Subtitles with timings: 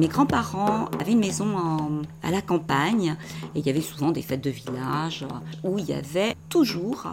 [0.00, 3.16] mes grands-parents avaient une maison à la campagne
[3.54, 5.26] et il y avait souvent des fêtes de village
[5.62, 7.06] où il y avait toujours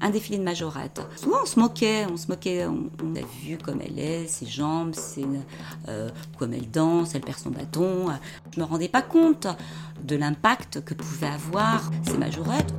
[0.00, 1.02] un défilé de majorette.
[1.16, 4.94] Souvent on se moquait, on se moquait, on, a vu comme elle est, ses jambes,
[5.88, 6.08] euh,
[6.38, 8.06] comme elle danse, elle perd son bâton.
[8.54, 9.48] Je me rendais pas compte
[10.04, 12.72] de l'impact que pouvaient avoir ces majorettes.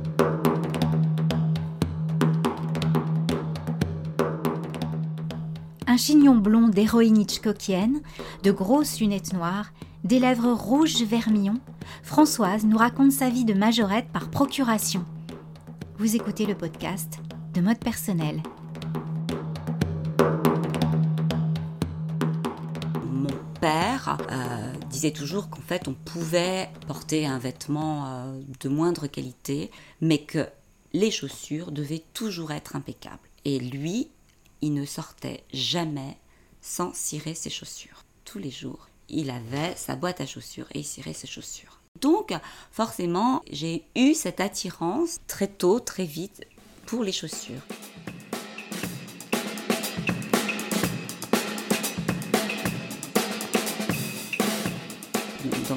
[5.92, 8.00] Un chignon blond d'héroïne hitchcockienne,
[8.42, 9.74] de grosses lunettes noires,
[10.04, 11.58] des lèvres rouges vermillon,
[12.02, 15.04] Françoise nous raconte sa vie de majorette par procuration.
[15.98, 17.18] Vous écoutez le podcast
[17.52, 18.42] de mode personnel.
[23.04, 23.28] Mon
[23.60, 29.70] père euh, disait toujours qu'en fait on pouvait porter un vêtement euh, de moindre qualité,
[30.00, 30.48] mais que
[30.94, 33.28] les chaussures devaient toujours être impeccables.
[33.44, 34.08] Et lui,
[34.62, 36.16] il ne sortait jamais
[36.60, 38.04] sans cirer ses chaussures.
[38.24, 41.80] Tous les jours, il avait sa boîte à chaussures et il cirait ses chaussures.
[42.00, 42.32] Donc,
[42.70, 46.46] forcément, j'ai eu cette attirance très tôt, très vite,
[46.86, 47.60] pour les chaussures.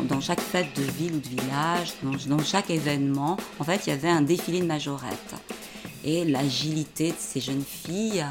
[0.10, 3.90] Dans, chaque fête de ville ou de village, dans, dans chaque événement, en fait, il
[3.90, 5.36] y avait un défilé de majorettes.
[6.04, 8.26] Et l'agilité de ces jeunes filles,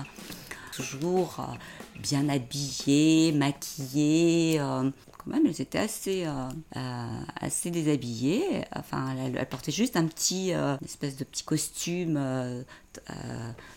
[0.74, 1.54] toujours euh,
[2.00, 4.58] bien habillées, maquillées.
[4.60, 8.64] Euh, quand même, elles étaient assez, euh, assez déshabillées.
[8.74, 10.52] Enfin, elles, portaient juste un petit,
[10.84, 12.14] espèce de petit costume.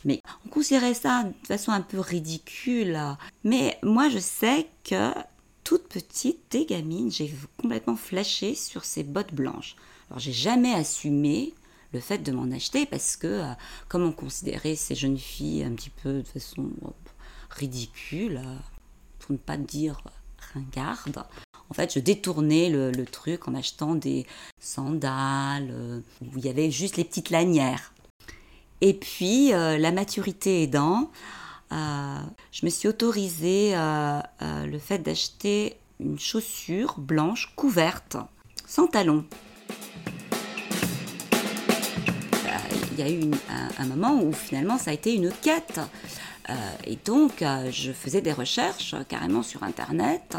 [0.04, 3.00] mais on considérait ça de façon un peu ridicule.
[3.44, 5.12] Mais moi, je sais que
[5.64, 9.76] toute petite, des gamines, j'ai complètement flashé sur ces bottes blanches.
[10.10, 11.54] Alors, j'ai jamais assumé
[11.98, 13.52] le fait de m'en acheter parce que, euh,
[13.88, 16.70] comme on considérait ces jeunes filles un petit peu de façon
[17.50, 18.56] ridicule, euh,
[19.20, 20.00] pour ne pas dire
[20.54, 21.24] ringarde,
[21.70, 24.28] en fait, je détournais le, truc en achetant des
[24.62, 27.94] sandales euh, où il y avait juste les petites lanières.
[28.80, 31.10] Et puis, la maturité aidant,
[31.72, 38.18] je me suis autorisée le fait d'acheter une chaussure blanche couverte,
[38.68, 39.26] sans talons.
[42.98, 43.32] Il y a eu
[43.80, 45.80] un, moment où finalement ça a été une quête.
[46.50, 46.54] Euh,
[46.86, 50.38] et donc, euh, je faisais des recherches euh, carrément sur Internet.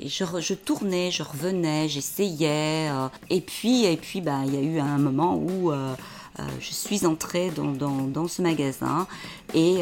[0.00, 2.90] Et je, je tournais, je revenais, j'essayais.
[3.30, 5.72] et puis, et puis bah, il y a eu un moment où
[6.60, 9.06] je suis entrée dans, dans, dans ce magasin
[9.54, 9.80] et,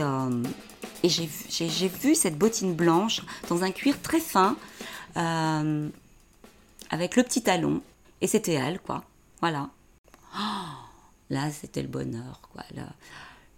[1.03, 4.57] et j'ai vu cette bottine blanche dans un cuir très fin
[6.91, 7.83] avec le petit talon.
[8.21, 9.03] Et c'était elle, quoi.
[9.41, 9.69] Voilà.
[11.35, 12.41] Là, c'était le bonheur.
[12.53, 12.63] Quoi.
[12.77, 12.83] le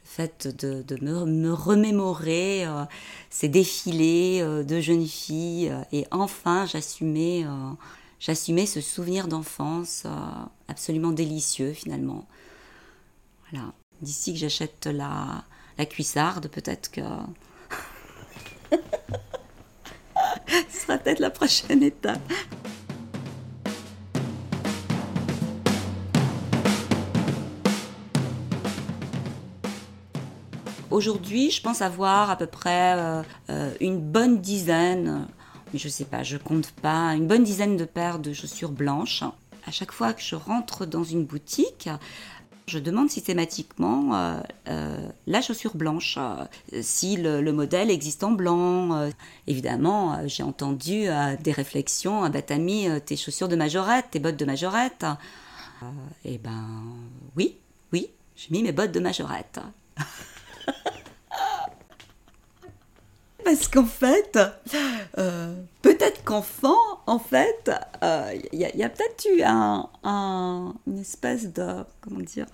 [0.03, 2.84] fait de, me, remémorer euh,
[3.28, 7.44] ces défilés euh, de jeunes filles euh, et enfin j'assumais,
[8.19, 10.06] j'assumais ce souvenir d'enfance
[10.69, 12.26] absolument délicieux finalement.
[13.50, 13.75] Voilà.
[14.00, 15.44] D'ici que j'achète la,
[15.76, 17.03] la cuissarde, peut-être que
[20.70, 22.32] ce sera peut-être la prochaine étape.
[30.91, 35.26] Aujourd'hui, je pense avoir à peu près euh, euh, une bonne dizaine,
[35.72, 39.24] mais je sais pas, je compte pas, une bonne dizaine de paires de chaussures blanches.
[39.66, 41.91] À chaque fois que je rentre dans une boutique,
[42.69, 46.19] je demande systématiquement euh, la chaussure blanche,
[46.80, 49.10] si le, modèle existe en blanc.
[49.48, 51.06] évidemment, j'ai entendu
[51.42, 55.04] des réflexions, ah bah t'as mis tes chaussures de majorette, tes bottes de majorette.
[56.24, 56.64] eh ben
[57.36, 57.56] oui,
[57.92, 59.58] oui, j'ai mis mes bottes de majorette.
[63.47, 64.41] Parce qu'en fait,
[65.19, 66.75] euh, peut-être qu'enfant,
[67.07, 67.71] en fait,
[68.03, 69.89] il euh, y a, peut-être eu un,
[70.84, 72.47] une espèce de, comment dire,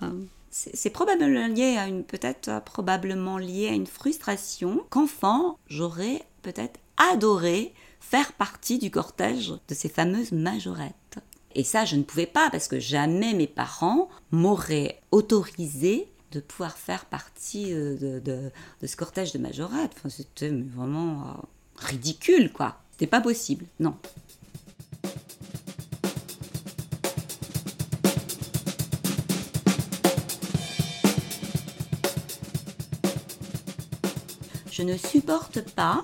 [0.51, 6.79] c'est probablement lié à une, peut-être probablement lié à une frustration qu'enfant, j'aurais peut-être
[7.11, 11.17] adoré faire partie du cortège de ces fameuses majorettes.
[11.55, 16.77] Et ça, je ne pouvais pas parce que jamais mes parents m'auraient autorisé de pouvoir
[16.77, 18.51] faire partie euh, de,
[18.85, 19.91] ce cortège de majorette.
[19.97, 21.31] Enfin, c'était vraiment euh,
[21.77, 22.79] ridicule, quoi.
[22.91, 23.95] C'était pas possible, non.
[34.71, 36.01] Je ne supporte pas,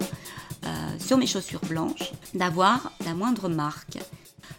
[0.64, 0.68] euh,
[1.00, 3.98] sur mes chaussures blanches, d'avoir la moindre marque.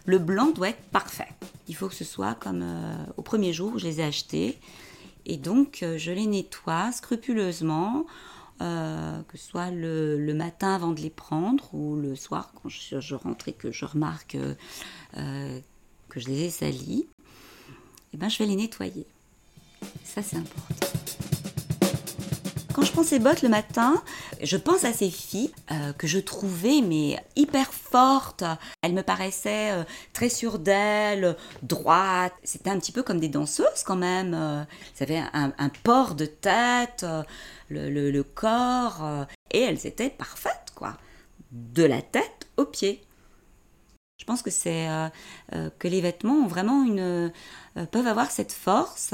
[0.05, 1.29] Le blanc doit être parfait.
[1.69, 2.65] Il faut que ce soit comme
[3.15, 4.59] au premier jour où je les ai achetés.
[5.31, 8.05] Et donc, euh, je les nettoie scrupuleusement.
[8.59, 13.47] que ce soit le, matin avant de les prendre ou le soir quand je, rentre
[13.47, 14.37] et que je remarque
[16.11, 17.07] que je les ai salis,
[18.13, 19.07] eh ben, je vais les nettoyer.
[20.03, 21.00] Ça, c'est important.
[22.81, 24.01] Je prends ces bottes le matin,
[24.41, 28.43] je pense à ces filles euh, que je trouvais mais hyper fortes.
[28.81, 29.83] Elles me paraissaient euh,
[30.13, 32.33] très sûres d'elles, droites.
[32.43, 34.33] C'était un petit peu comme des danseuses quand même.
[34.33, 34.63] Euh,
[34.99, 37.05] elles avaient un, port de tête,
[37.69, 40.97] le, le, corps, et elles étaient parfaites quoi,
[41.51, 43.03] de la tête aux pieds.
[44.17, 44.87] Je pense que c'est
[45.79, 47.31] que les vêtements ont vraiment une
[47.91, 49.13] peuvent avoir cette force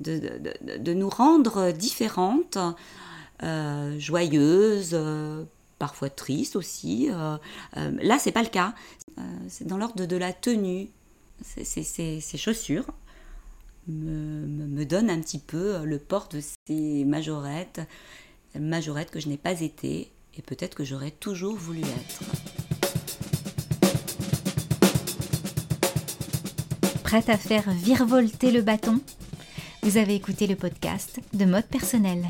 [0.00, 2.58] de, nous rendre différentes,
[3.42, 5.44] euh, joyeuses, euh,
[5.78, 7.08] parfois tristes aussi.
[7.10, 7.36] Euh,
[7.74, 8.74] là, c'est pas le cas.
[9.48, 10.88] c'est dans l'ordre de la tenue.
[11.42, 12.86] Ces chaussures
[13.88, 17.80] me, me, donnent un petit peu le port de ces majorettes,
[18.58, 22.22] majorettes que je n'ai pas été et peut-être que j'aurais toujours voulu être.
[27.04, 29.00] Prête à faire virevolter le bâton?
[29.82, 32.24] Vous avez écouté le podcast de mode personnel.